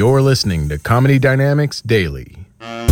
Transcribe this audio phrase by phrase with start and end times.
[0.00, 2.38] You're listening to Comedy Dynamics Daily.
[2.58, 2.86] I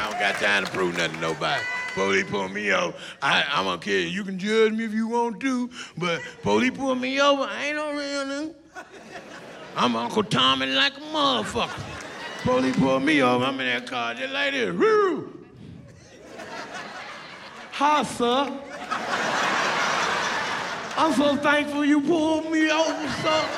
[0.00, 1.62] don't got time to prove nothing to nobody.
[1.92, 2.96] Police pull me over.
[3.20, 4.00] I, I'm gonna care.
[4.00, 5.68] You can judge me if you want to,
[5.98, 7.42] but police pull me over.
[7.42, 8.54] I ain't no real nigga.
[9.76, 12.01] I'm Uncle Tommy like a motherfucker.
[12.42, 13.44] Police pull me over.
[13.44, 14.74] I'm in that car just like this.
[14.74, 15.46] Woo!
[17.70, 18.58] Hi, sir.
[20.96, 23.48] I'm so thankful you pulled me over, sir.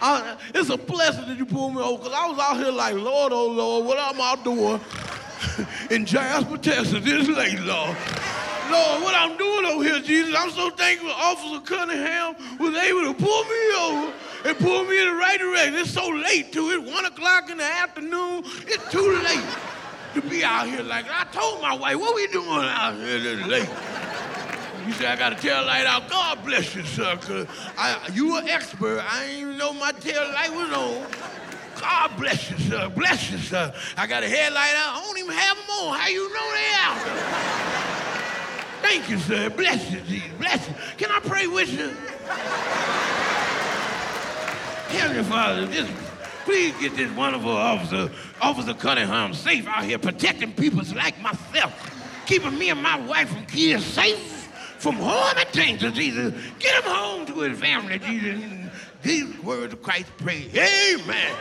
[0.00, 2.94] I, it's a blessing that you pulled me over because I was out here like,
[2.94, 4.80] Lord, oh Lord, what I'm out doing
[5.90, 7.96] in Jasper, Texas this late, Lord.
[8.70, 13.14] Lord, what I'm doing over here, Jesus, I'm so thankful Officer Cunningham was able to
[13.14, 14.12] pull me over
[14.46, 15.74] and pull me in the right direction.
[15.74, 16.70] It's so late, too.
[16.70, 18.44] It's 1 o'clock in the afternoon.
[18.66, 19.44] It's too late
[20.14, 21.06] to be out here like.
[21.10, 23.68] I told my wife, what we doing out here this late?
[24.86, 26.08] You said, I got a tail light out.
[26.08, 27.18] God bless you, sir,
[27.76, 29.00] I, you an expert.
[29.00, 31.04] I ain't even know my tail light was on.
[31.80, 32.88] God bless you, sir.
[32.88, 33.74] Bless you, sir.
[33.96, 34.96] I got a headlight out.
[34.96, 35.98] I don't even have them on.
[35.98, 36.98] How you know they out?
[38.82, 39.50] Thank you, sir.
[39.50, 40.30] Bless you, Jesus.
[40.38, 40.74] Bless you.
[40.96, 43.25] Can I pray with you?
[44.96, 45.92] Heavenly Father, just
[46.44, 52.56] please get this wonderful officer, Officer Cunningham, safe out here protecting people like myself, keeping
[52.58, 54.48] me and my wife and kids safe
[54.78, 56.32] from harm and danger, Jesus.
[56.58, 58.40] Get him home to his family, Jesus.
[59.02, 60.48] These words of Christ pray.
[60.54, 61.36] Amen.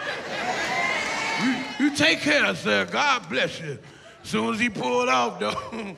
[1.44, 2.86] You, you take care, sir.
[2.86, 3.78] God bless you.
[4.24, 5.54] Soon as he pulled off, though,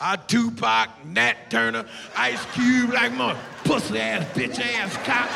[0.00, 1.84] I Tupac, Nat Turner,
[2.16, 5.28] Ice Cube, like my pussy ass, bitch ass cop,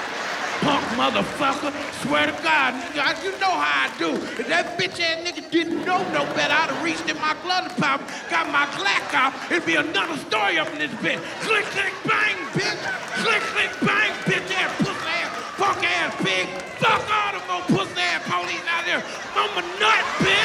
[0.62, 1.72] punk motherfucker.
[2.02, 4.14] Swear to God, nigga, you know how I do.
[4.40, 7.68] If that bitch ass nigga didn't know no better, I'd have reached in my glove
[7.72, 11.20] compartment, got my Glock out, it'd be another story up in this bitch.
[11.42, 12.80] Click, click, bang, bitch.
[13.24, 16.46] Click, click, bang, bitch ass, pussy ass, punk ass pig.
[16.78, 19.02] Fuck all the more pussy ass police out there.
[19.34, 20.35] I'm a nut, bitch.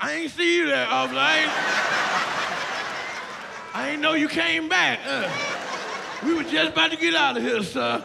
[0.00, 1.18] I ain't see you there, officer.
[1.18, 1.50] I ain't,
[3.74, 5.00] I ain't know you came back.
[5.06, 5.28] Uh,
[6.24, 8.04] we were just about to get out of here, sir.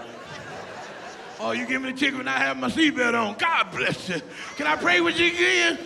[1.40, 3.36] Oh, you give me the ticket when I have my seatbelt on.
[3.38, 4.22] God bless you.
[4.58, 5.80] Can I pray with you again?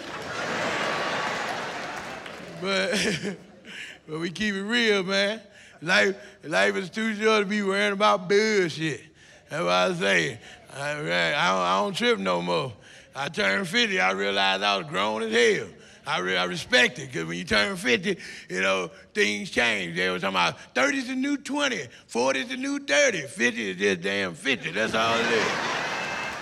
[2.59, 3.37] But,
[4.07, 5.41] but we keep it real, man.
[5.81, 9.01] Life, life is too short to be worrying about bullshit.
[9.49, 10.39] That's what I say.
[10.75, 12.73] I, I, don't, I don't trip no more.
[13.15, 15.67] I turned 50, I realized I was grown as hell.
[16.05, 18.17] I, re- I respect it, because when you turn 50,
[18.49, 19.95] you know, things change.
[19.95, 24.01] They were talking about 30's the new 20, 40's the new 30, 50 is just
[24.01, 24.71] damn 50.
[24.71, 25.47] That's all it is.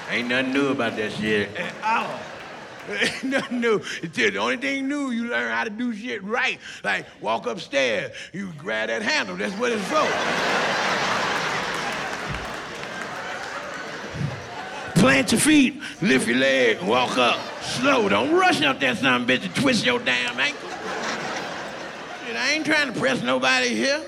[0.09, 2.19] Ain't nothing new about that shit at all.
[2.89, 3.75] Ain't nothing new.
[4.01, 6.59] It's just the only thing new, you learn how to do shit right.
[6.83, 10.90] Like walk upstairs, you grab that handle, that's what it's for.
[15.01, 17.39] Plant your feet, lift your leg, walk up.
[17.63, 18.07] Slow.
[18.07, 20.69] Don't rush up there, son bitch and twist your damn ankle.
[22.23, 23.99] Shit, I ain't trying to press nobody here.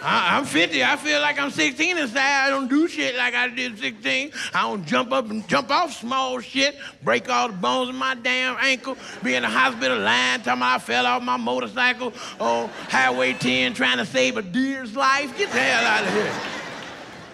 [0.00, 0.82] I, I'm 50.
[0.82, 2.46] I feel like I'm 16 inside.
[2.46, 4.30] I don't do shit like I did 16.
[4.54, 8.14] I don't jump up and jump off small shit, break all the bones in my
[8.14, 13.34] damn ankle, be in the hospital lying, talking I fell off my motorcycle on Highway
[13.34, 15.36] 10 trying to save a deer's life.
[15.36, 16.32] Get the hell out of here.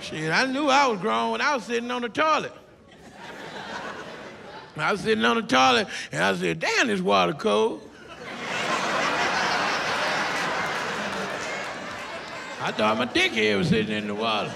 [0.00, 2.52] Shit, I knew I was grown when I was sitting on the toilet.
[4.82, 7.82] I was sitting on the toilet and I said, damn, this water cold.
[12.62, 14.52] I thought my dickhead was sitting in the water.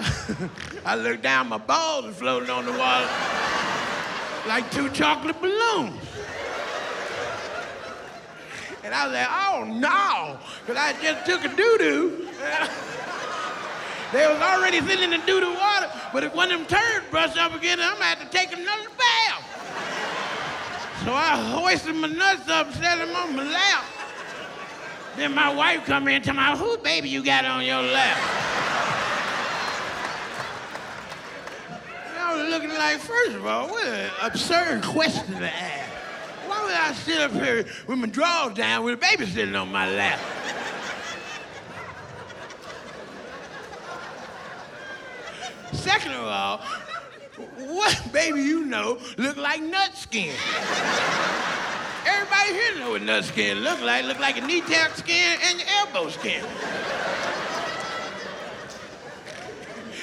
[0.86, 3.08] I looked down, my balls were floating on the water
[4.46, 6.00] like two chocolate balloons.
[8.82, 12.28] And I was like, oh no, because I just took a doo-doo.
[14.12, 17.36] They was already sitting in the doo-doo water, but if one of them turds brush
[17.36, 19.44] up again, I'm gonna have to take another bath.
[21.04, 23.84] So I hoisted my nuts up and set them on my lap.
[25.16, 28.18] Then my wife come in and tell me, whose baby you got on your lap?
[32.18, 35.90] I was looking like, first of all, what an absurd question to ask.
[36.46, 39.72] Why would I sit up here with my drawers down with a baby sitting on
[39.72, 40.20] my lap?
[45.72, 46.58] Second of all,
[47.56, 50.34] what baby you know look like nut skin?
[52.06, 54.04] Everybody here know what nut skin look like.
[54.04, 56.44] Look like a knee tap skin and your elbow skin.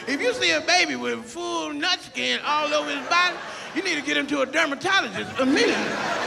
[0.08, 3.36] If you see a baby with full nut skin all over his body,
[3.76, 6.27] you need to get him to a dermatologist immediately.